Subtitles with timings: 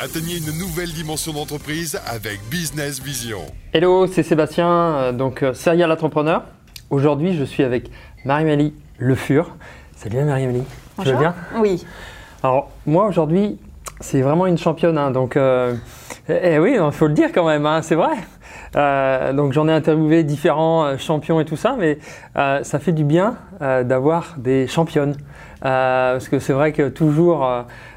[0.00, 3.40] Atteignez une nouvelle dimension d'entreprise avec Business Vision.
[3.72, 6.44] Hello, c'est Sébastien, euh, donc euh, serial entrepreneur.
[6.88, 7.90] Aujourd'hui, je suis avec
[8.24, 9.56] Marie-Mélie Le Fur.
[9.96, 10.62] Salut Marie-Mélie.
[11.02, 11.84] Tu vas bien Oui.
[12.44, 13.58] Alors, moi aujourd'hui,
[13.98, 15.74] c'est vraiment une championne, hein, donc euh,
[16.28, 18.18] eh, eh oui, il faut le dire quand même, hein, c'est vrai.
[18.76, 21.98] Euh, donc j'en ai interviewé différents euh, champions et tout ça, mais
[22.36, 25.16] euh, ça fait du bien d'avoir des championnes.
[25.60, 27.44] Parce que c'est vrai que toujours,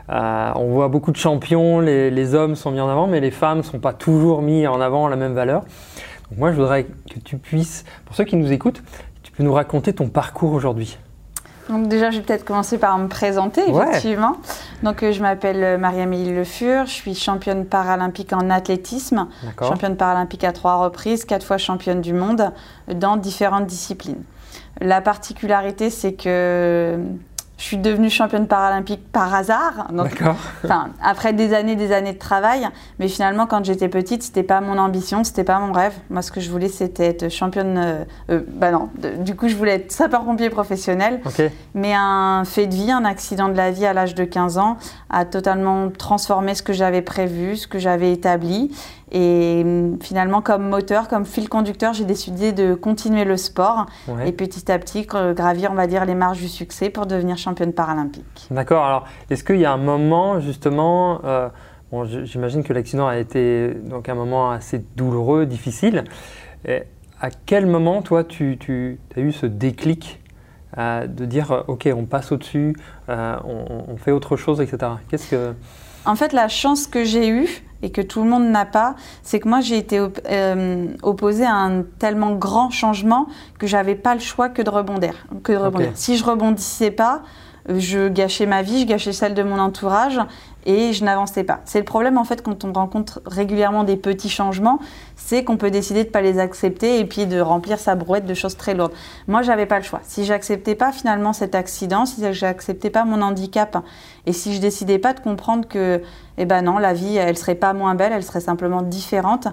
[0.09, 3.59] on voit beaucoup de champions, les, les hommes sont mis en avant, mais les femmes
[3.59, 5.61] ne sont pas toujours mis en avant à la même valeur.
[6.29, 8.81] Donc moi, je voudrais que tu puisses, pour ceux qui nous écoutent,
[9.21, 10.97] tu peux nous raconter ton parcours aujourd'hui.
[11.71, 13.87] Donc déjà, je vais peut-être commencer par me présenter, Ouais.
[13.89, 14.35] effectivement.
[14.83, 19.27] Donc euh, je m'appelle euh, Marie-Amélie Le Fur, je suis championne paralympique en athlétisme,
[19.59, 22.51] championne paralympique à trois reprises, quatre fois championne du monde
[22.93, 24.21] dans différentes disciplines.
[24.81, 26.99] La particularité, c'est que
[27.61, 29.87] je suis devenue championne paralympique par hasard.
[29.93, 30.35] D'accord.
[30.65, 34.61] enfin, après des années, des années de travail, mais finalement, quand j'étais petite, c'était pas
[34.61, 35.93] mon ambition, c'était pas mon rêve.
[36.09, 37.77] Moi, ce que je voulais, c'était être championne.
[37.77, 41.21] euh, euh, bah non, de- du coup, je voulais être sapeur-pompier professionnel.
[41.75, 44.77] Mais un fait de vie, un accident de la vie à l'âge de 15 ans
[45.11, 48.75] a totalement transformé ce que j'avais prévu, ce que j'avais établi.
[49.11, 54.29] Et hum, finalement, comme moteur, comme fil conducteur, j'ai décidé de continuer le sport Ouais.
[54.29, 57.37] et petit à petit gra- gravir, on va dire, les marges du succès pour devenir
[57.37, 58.47] championne paralympique.
[58.51, 58.85] D'accord.
[58.85, 61.49] Alors, est-ce qu'il y a un moment justement, euh,
[61.91, 66.05] bon, j'imagine que l'accident a été donc un moment assez douloureux, difficile.
[66.65, 66.83] Et
[67.19, 70.21] à quel moment, toi, tu, tu as eu ce déclic
[70.77, 72.75] euh, de dire, euh, ok, on passe au-dessus,
[73.09, 74.93] euh, on, on fait autre chose, etc.
[75.09, 75.53] Qu'est-ce que
[76.05, 77.49] En fait, la chance que j'ai eue
[77.83, 81.45] et que tout le monde n'a pas, c'est que moi j'ai été op- euh, opposée
[81.45, 83.27] à un tellement grand changement
[83.59, 85.13] que j'avais pas le choix que de rebondir.
[85.43, 85.91] Que de rebondir.
[85.95, 87.21] Si je rebondissais pas,
[87.69, 90.19] je gâchais ma vie, je gâchais celle de mon entourage
[90.65, 91.59] et je n'avançais pas.
[91.65, 94.79] C'est le problème en fait quand on rencontre régulièrement des petits changements,
[95.15, 98.33] c'est qu'on peut décider de pas les accepter et puis de remplir sa brouette de
[98.33, 98.93] choses très lourdes.
[99.27, 100.01] Moi, j'avais pas le choix.
[100.03, 103.77] Si j'acceptais pas finalement cet accident, si j'acceptais pas mon handicap
[104.25, 106.01] et si je décidais pas de comprendre que
[106.37, 109.47] eh ben non, la vie, elle serait pas moins belle, elle serait simplement différente,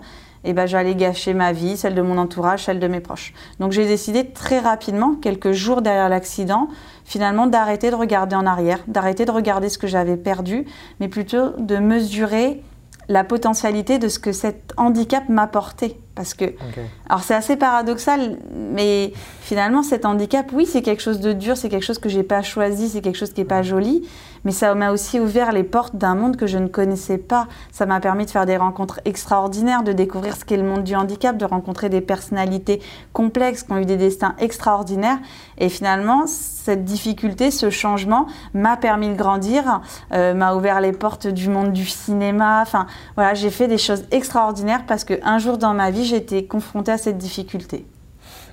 [0.44, 3.32] eh ben j'allais gâcher ma vie, celle de mon entourage, celle de mes proches.
[3.60, 6.68] Donc j'ai décidé très rapidement, quelques jours derrière l'accident,
[7.04, 10.66] finalement d'arrêter de regarder en arrière, d'arrêter de regarder ce que j'avais perdu,
[11.00, 12.62] mais plutôt de mesurer
[13.08, 15.96] la potentialité de ce que cet handicap m'apportait.
[16.18, 16.46] Parce que
[17.08, 21.68] alors c'est assez paradoxal, mais finalement cet handicap, oui, c'est quelque chose de dur, c'est
[21.68, 24.02] quelque chose que j'ai pas choisi, c'est quelque chose qui est pas joli,
[24.44, 27.46] mais ça m'a aussi ouvert les portes d'un monde que je ne connaissais pas.
[27.70, 30.96] Ça m'a permis de faire des rencontres extraordinaires, de découvrir ce qu'est le monde du
[30.96, 35.18] handicap, de rencontrer des personnalités complexes qui ont eu des destins extraordinaires.
[35.58, 39.80] Et finalement, cette difficulté, ce changement m'a permis de grandir,
[40.12, 42.60] euh, m'a ouvert les portes du monde du cinéma.
[42.62, 46.46] Enfin, voilà, j'ai fait des choses extraordinaires parce qu'un jour dans ma vie, j'ai été
[46.46, 47.86] confrontée à cette difficulté.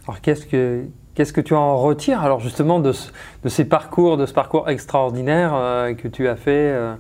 [0.07, 0.85] Alors, qu'est-ce que
[1.15, 3.09] Qu'est-ce que tu en retires alors justement de, ce-
[3.43, 6.93] de ces parcours, de ce parcours extraordinaire euh, que tu as fait euh,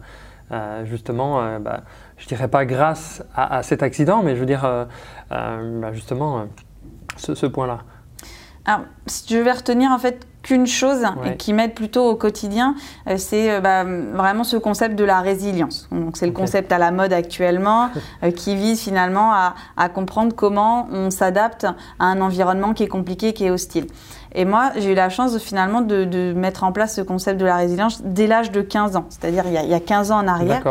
[0.53, 1.81] euh, justement, bah,
[2.17, 4.87] je dirais pas grâce à, à cet accident, mais je veux dire
[5.29, 6.45] bah, justement
[7.17, 7.79] ce, ce point-là?
[8.63, 11.31] Alors, si je vais retenir en fait qu'une chose Ouais.
[11.31, 12.75] et qui m'aide plutôt au quotidien,
[13.09, 15.87] euh, c'est euh, bah, vraiment ce concept de la résilience.
[15.91, 17.89] Donc, c'est le concept à la mode actuellement
[18.23, 22.87] euh, qui vise finalement à, à comprendre comment on s'adapte à un environnement qui est
[22.87, 23.87] compliqué, qui est hostile.
[24.35, 27.45] Et moi, j'ai eu la chance finalement de, de mettre en place ce concept de
[27.45, 30.27] la résilience dès l'âge de 15 ans, c'est-à-dire il, il y a 15 ans en
[30.27, 30.61] arrière.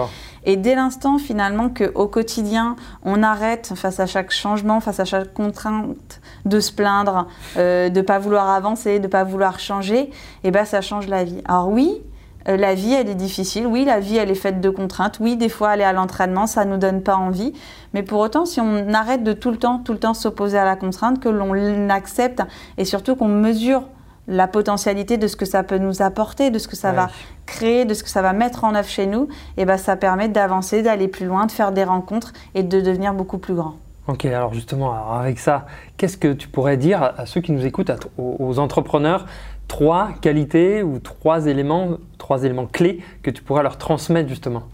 [0.44, 5.32] Et dès l'instant finalement qu'au quotidien, on arrête face à chaque changement, face à chaque
[5.32, 10.10] contrainte, de se plaindre, euh, de pas vouloir avancer, de pas vouloir changer,
[10.42, 11.42] et ben ça change la vie.
[11.46, 12.02] Alors oui,
[12.48, 15.36] euh, la vie elle est difficile, oui la vie elle est faite de contraintes, oui
[15.36, 17.54] des fois aller à l'entraînement ça nous donne pas envie,
[17.94, 20.64] mais pour autant si on arrête de tout le temps, tout le temps s'opposer à
[20.64, 22.42] la contrainte, que l'on l'accepte
[22.76, 23.84] et surtout qu'on mesure
[24.26, 26.96] la potentialité de ce que ça peut nous apporter, de ce que ça Ouais.
[26.96, 27.10] va
[27.46, 30.28] créer, de ce que ça va mettre en œuvre chez nous, et ben ça permet
[30.28, 33.74] d'avancer, d'aller plus loin, de faire des rencontres et de devenir beaucoup plus grand.
[34.08, 35.66] Ok, alors justement, alors avec ça,
[35.96, 39.26] qu'est-ce que tu pourrais dire à- ceux qui nous écoutent, à t- aux, aux entrepreneurs,
[39.68, 44.64] trois qualités ou trois éléments, trois éléments clés que tu pourrais leur transmettre justement?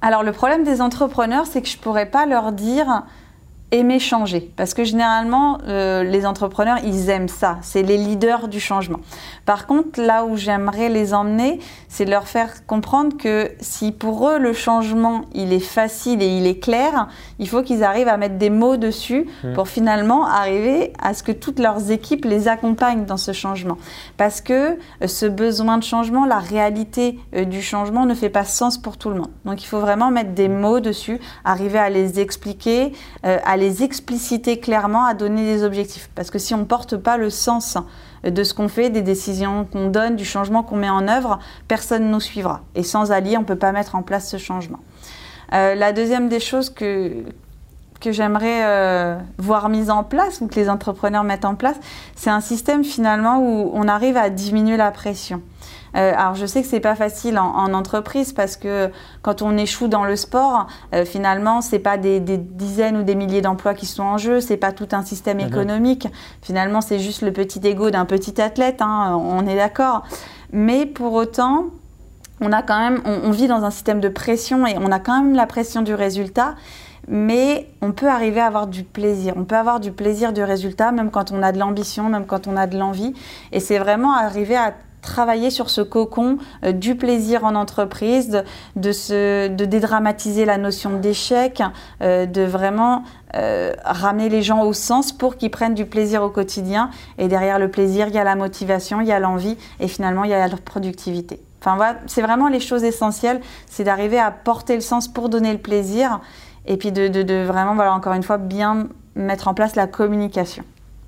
[0.00, 3.04] Alors le problème des entrepreneurs, c'est que je pourrais pas leur dire
[3.74, 4.52] aimer changer.
[4.56, 7.58] Parce que généralement, euh, les entrepreneurs, ils aiment ça.
[7.60, 9.00] C'est les leaders du changement.
[9.46, 14.28] Par contre, là où j'aimerais les emmener, c'est de leur faire comprendre que si pour
[14.28, 17.08] eux, le changement, il est facile et il est clair,
[17.40, 19.52] il faut qu'ils arrivent à mettre des mots dessus mmh.
[19.54, 23.76] pour finalement arriver à ce que toutes leurs équipes les accompagnent dans ce changement.
[24.16, 28.44] Parce que euh, ce besoin de changement, la réalité euh, du changement ne fait pas
[28.44, 29.30] sens pour tout le monde.
[29.44, 32.92] Donc il faut vraiment mettre des mots dessus, arriver à les expliquer,
[33.22, 36.10] à les expliciter clairement, à donner des objectifs.
[36.14, 37.78] Parce que si on ne porte pas le sens
[38.24, 41.38] de ce qu'on fait, des décisions qu'on donne, du changement qu'on met en œuvre,
[41.68, 42.62] personne ne nous suivra.
[42.74, 44.80] Et sans alliés, on ne peut pas mettre en place ce changement.
[45.52, 47.12] Euh, la deuxième des choses que,
[48.00, 51.76] que j'aimerais euh, voir mise en place ou que les entrepreneurs mettent en place,
[52.16, 55.42] c'est un système finalement où on arrive à diminuer la pression.
[55.96, 58.90] Euh, alors je sais que c'est pas facile en, entreprise parce que
[59.22, 63.42] quand on échoue dans le sport, euh, finalement c'est pas des, dizaines ou des milliers
[63.42, 66.08] d'emplois qui sont en jeu, c'est pas tout un système économique.
[66.42, 70.04] Finalement c'est juste le petit ego d'un petit athlète, hein, on est d'accord.
[70.52, 71.66] Mais pour autant,
[72.40, 75.22] on a quand même, on, vit dans un système de pression et on a quand
[75.22, 76.54] même la pression du résultat
[77.06, 79.34] mais on peut arriver à avoir du plaisir.
[79.36, 82.46] On peut avoir du plaisir du résultat, même quand on a de l'ambition, même quand
[82.46, 83.12] on a de l'envie.
[83.52, 84.72] Et c'est vraiment arriver à
[85.04, 88.42] travailler sur ce cocon euh, du plaisir en entreprise,
[88.76, 91.62] de, se, de dédramatiser la notion d'échec,
[92.02, 93.04] euh, de vraiment
[93.34, 96.90] euh, ramener les gens au sens pour qu'ils prennent du plaisir au quotidien.
[97.18, 100.24] Et derrière le plaisir, il y a la motivation, il y a l'envie et finalement,
[100.24, 101.40] il y a la productivité.
[101.60, 105.52] Enfin, voilà, c'est vraiment les choses essentielles, c'est d'arriver à porter le sens pour donner
[105.52, 106.20] le plaisir
[106.66, 110.64] et puis de, de vraiment, voilà, encore une fois, bien mettre en place la communication.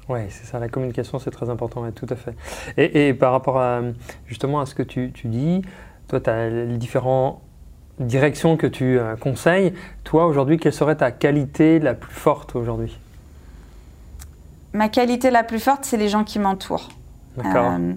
[0.09, 2.35] Oui, c'est ça, la communication, c'est très important, tout à fait.
[2.77, 3.81] Et, par rapport à,
[4.27, 5.63] justement à ce que tu, dis,
[6.09, 7.41] toi, tu as les différentes
[7.99, 9.73] directions que tu euh, conseilles.
[10.05, 12.97] Toi, aujourd'hui, quelle serait ta qualité la plus forte aujourd'hui?
[14.75, 16.89] Ma qualité la plus forte, c'est les gens qui m'entourent.
[17.37, 17.73] D'accord.
[17.73, 17.95] Euh,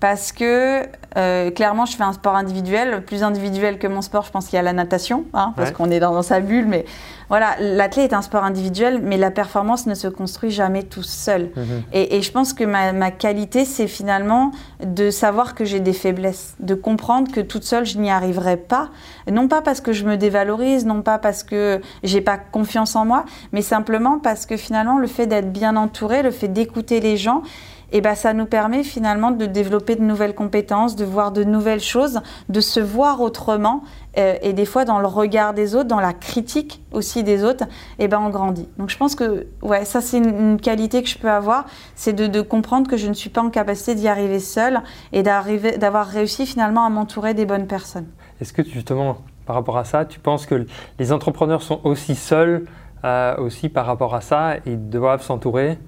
[0.00, 0.82] parce que
[1.16, 4.56] euh, clairement, je fais un sport individuel, plus individuel que mon sport, je pense qu'il
[4.56, 6.66] y a la natation, hein, parce qu'on est dans, sa bulle.
[6.66, 6.84] Mais
[7.28, 11.50] voilà, l'athlète est un sport individuel, mais la performance ne se construit jamais tout seul.
[11.56, 11.82] Mhm.
[11.92, 14.52] Et, je pense que ma, qualité, c'est finalement
[14.84, 18.90] de savoir que j'ai des faiblesses, de comprendre que toute seule, je n'y arriverai pas.
[19.30, 23.04] Non pas parce que je me dévalorise, non pas parce que j'ai pas confiance en
[23.04, 27.16] moi, mais simplement parce que finalement, le fait d'être bien entouré, le fait d'écouter les
[27.16, 27.42] gens,
[27.92, 31.80] et ben ça nous permet finalement de développer de nouvelles compétences, de voir de nouvelles
[31.80, 33.82] choses, de se voir autrement.
[34.18, 37.64] Euh, et des fois, dans le regard des autres, dans la critique aussi des autres,
[37.98, 38.68] et ben on grandit.
[38.78, 41.64] Donc je pense que ouais, ça c'est une, qualité que je peux avoir,
[41.94, 44.80] c'est de, comprendre que je ne suis pas en capacité d'y arriver seule
[45.12, 48.06] et d'avoir réussi finalement à m'entourer des bonnes personnes.
[48.40, 50.66] Est-ce que justement, par rapport à ça, tu penses que
[50.98, 52.64] les entrepreneurs sont aussi seuls
[53.04, 55.78] euh, aussi par rapport à ça et doivent s'entourer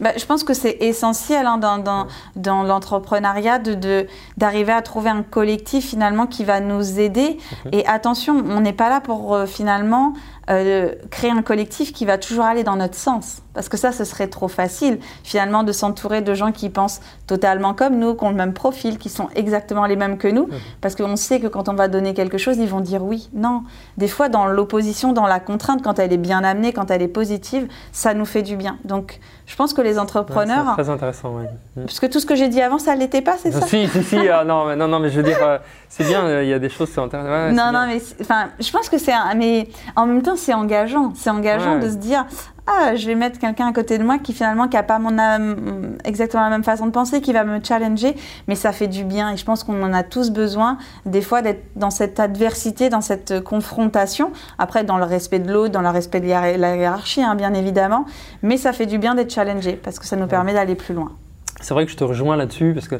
[0.00, 2.06] bah, je pense que c'est essentiel hein, dans, dans,
[2.36, 7.38] dans l'entrepreneuriat d'arriver de, à trouver un collectif finalement qui va nous aider.
[7.72, 10.12] Et attention, on n'est pas là pour euh, finalement
[10.50, 13.42] euh, créer un collectif qui va toujours aller dans notre sens.
[13.56, 17.72] Parce que ça, ce serait trop facile, finalement, de s'entourer de gens qui pensent totalement
[17.72, 20.46] comme nous, qui ont le même profil, qui sont exactement les mêmes que nous.
[20.82, 23.30] Parce qu'on sait que quand on va donner quelque chose, ils vont dire oui.
[23.32, 23.62] Non.
[23.96, 27.08] Des fois, dans l'opposition, dans la contrainte, quand elle est bien amenée, quand elle est
[27.08, 28.76] positive, ça nous fait du bien.
[28.84, 30.74] Donc, je pense que les entrepreneurs.
[30.76, 31.44] c'est très intéressant, oui.
[31.76, 31.86] Mm.
[31.86, 33.60] Parce que tout ce que j'ai dit avant, ça ne l'était pas, c'est ça?
[33.66, 34.28] Si, si, si.
[34.28, 35.56] Ah, non, non, non, mais je veux dire, euh,
[35.88, 37.54] c'est bien, il y a des choses, c'est intéressant.
[37.54, 39.12] non, non, mais enfin, je pense que c'est.
[39.34, 39.66] Mais
[39.96, 41.14] en même temps, c'est engageant.
[41.14, 42.26] C'est engageant de se dire
[42.66, 45.96] ah, je vais mettre quelqu'un à côté de moi qui finalement n'a pas mon âme,
[46.04, 48.16] exactement la même façon de penser, qui va me challenger,
[48.48, 49.32] mais ça fait du bien.
[49.32, 53.00] Et je pense qu'on en a tous besoin, des fois, d'être dans cette adversité, dans
[53.00, 54.32] cette confrontation.
[54.58, 58.04] Après, dans le respect de l'autre, dans le respect de la hiérarchie, hein, bien évidemment.
[58.42, 61.12] Mais ça fait du bien d'être challengé parce que ça nous permet d'aller plus loin.
[61.60, 62.96] C'est vrai que je te rejoins là-dessus parce que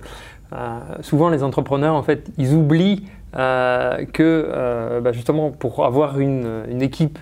[0.53, 3.05] euh, souvent les entrepreneurs, en fait, ils oublient
[3.37, 7.19] euh, que euh, bah, justement pour avoir une, une équipe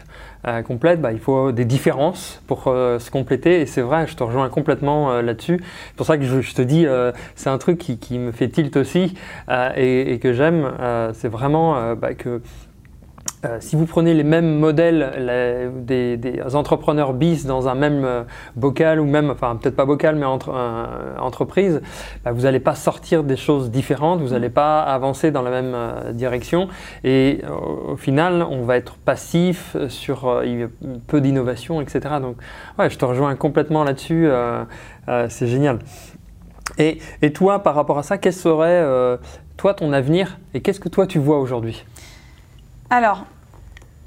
[0.46, 3.60] euh, complète, bah, il faut des différences pour euh, se compléter.
[3.60, 5.60] Et c'est vrai, je te rejoins complètement euh, là-dessus.
[5.62, 6.86] C'est pour ça que je, te dis,
[7.34, 9.14] c'est un truc qui, me fait tilt aussi
[9.76, 10.70] et, que j'aime.
[11.14, 12.40] c'est vraiment bah, que
[13.44, 16.18] euh, si vous prenez les mêmes modèles des,
[16.54, 18.22] entrepreneurs bis dans un même euh,
[18.56, 21.82] bocal ou même, enfin peut-être pas bocal mais entre, euh, entreprise,
[22.24, 25.76] bah, vous n'allez pas sortir des choses différentes, vous n'allez pas avancer dans la même
[26.12, 26.68] direction
[27.02, 30.42] et au final on va être passif sur
[31.06, 32.16] peu d'innovation, etc.
[32.20, 32.36] Donc
[32.78, 34.28] ouais, je te rejoins complètement là-dessus,
[35.28, 35.78] c'est génial.
[36.78, 38.84] Et, et, toi, par rapport à ça, quel serait
[39.56, 41.84] toi ton avenir et qu'est-ce que toi tu vois aujourd'hui?
[42.90, 43.24] Alors,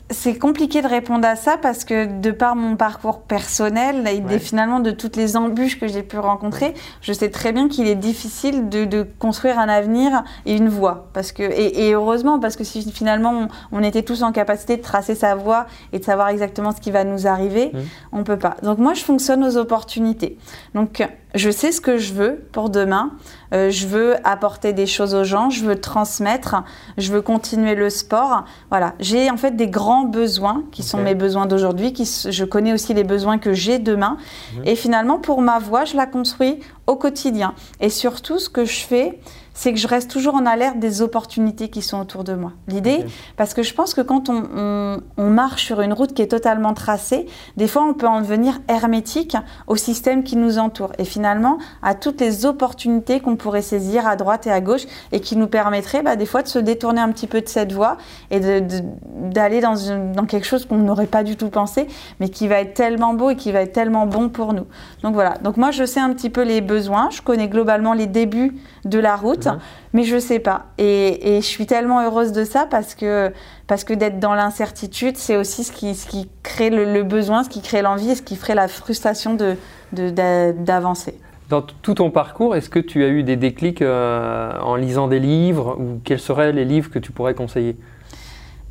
[0.10, 4.40] c'est compliqué de répondre à ça parce que de par mon parcours personnel et Ouais.
[4.40, 7.96] finalement de toutes les embûches que j'ai pu rencontrer, je sais très bien qu'il est
[7.96, 11.08] difficile de, de construire un avenir et une voie.
[11.14, 14.78] Parce que, et, et heureusement, parce que si finalement on, on était tous en capacité
[14.78, 17.82] de tracer sa voie et de savoir exactement ce qui va nous arriver, Mhm.
[18.14, 18.56] on peut pas.
[18.64, 20.38] Donc moi, je fonctionne aux opportunités.
[20.74, 21.06] Donc
[21.38, 23.12] je sais ce que je veux pour demain.
[23.54, 26.64] Euh, je veux apporter des choses aux gens, je veux transmettre,
[26.98, 28.44] je veux continuer le sport.
[28.70, 32.74] Voilà, j'ai en fait des grands besoins qui sont mes besoins d'aujourd'hui, qui je connais
[32.74, 34.18] aussi les besoins que j'ai demain.
[34.66, 37.54] Et finalement, pour ma voie, je la construis au quotidien.
[37.80, 39.20] Et surtout, ce que je fais,
[39.54, 42.52] c'est que je reste toujours en alerte des opportunités qui sont autour de moi.
[42.68, 43.04] L'idée,
[43.38, 46.28] parce que je pense que quand on, on- on marche sur une route qui est
[46.28, 47.26] totalement tracée,
[47.58, 51.96] des fois on peut en devenir hermétique au système qui nous entoure et finalement à
[51.96, 56.04] toutes les opportunités qu'on pourrait saisir à droite et à gauche et qui nous permettraient
[56.04, 57.98] bah, des fois de se détourner un petit peu de cette voie
[58.30, 59.74] et d'aller dans,
[60.14, 61.88] dans quelque chose qu'on n'aurait pas du tout pensé,
[62.20, 64.68] mais qui va être tellement beau et qui va être tellement bon pour nous.
[65.02, 68.08] Donc voilà, donc moi je sais un petit peu les besoins, je connais globalement les
[68.08, 68.56] débuts
[68.86, 69.60] de la route, Mhm.
[69.94, 70.66] mais je sais pas.
[70.78, 73.32] Et, et je suis tellement heureuse de ça parce que,
[73.68, 77.44] parce que d'être dans l'incertitude, c'est aussi ce qui, ce qui crée le, le besoin,
[77.44, 79.56] ce qui crée l'envie et ce qui ferait la frustration de,
[79.94, 81.20] de- d'a- d'avancer.
[81.50, 85.20] Dans tout ton parcours, est-ce que tu as eu des déclics euh, en lisant des
[85.20, 87.78] livres ou quels seraient les livres que tu pourrais conseiller?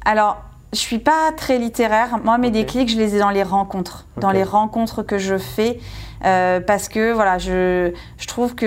[0.04, 2.18] Alors, je suis pas très littéraire.
[2.22, 5.80] Moi, mes déclics, je les ai dans les rencontres, dans les rencontres que je fais,
[6.24, 7.92] euh, parce que voilà, je,
[8.26, 8.66] trouve que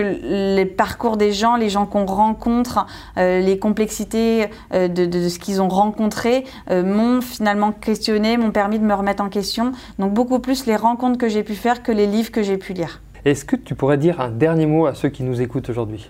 [0.56, 2.86] les parcours des gens, les gens qu'on rencontre,
[3.18, 8.80] euh, les complexités euh, de, de- ce qu'ils ont rencontré, m'ont finalement questionné, m'ont permis
[8.80, 9.74] de me remettre en question.
[10.00, 12.74] Donc beaucoup plus les rencontres que j'ai pu faire que les livres que j'ai pu
[12.74, 13.02] lire.
[13.26, 16.10] Est-ce que tu pourrais dire un dernier mot à ceux qui nous écoutent aujourd'hui?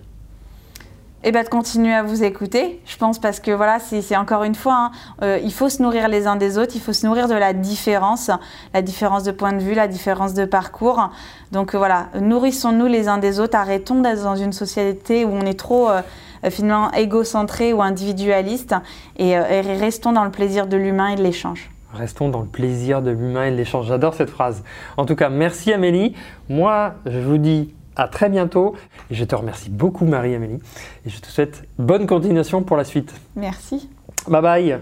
[1.22, 4.56] Et ben de continuer à vous écouter, je pense, parce que voilà, c'est encore une
[4.56, 7.28] fois, hein, euh, il faut se nourrir les uns des autres, il faut se nourrir
[7.28, 8.32] de la différence,
[8.74, 11.10] la différence de point de vue, la différence de parcours.
[11.52, 15.60] Donc voilà, nourrissons-nous les uns des autres, arrêtons d'être dans une société où on est
[15.60, 16.02] trop euh,
[16.50, 18.76] finalement égocentré ou individualiste
[19.18, 21.70] et, euh, et restons dans le plaisir de l'humain et de l'échange.
[21.92, 23.88] Restons dans le plaisir de l'humain et de l'échange.
[23.88, 24.64] J'adore cette phrase.
[24.96, 26.16] En tout cas, merci Amélie.
[26.48, 28.76] Moi, je vous dis à très bientôt.
[29.12, 30.60] Et je te remercie beaucoup Marie-Amélie.
[31.06, 33.14] Et je te souhaite bonne continuation pour la suite.
[33.36, 33.90] Merci.
[34.28, 34.80] Bye bye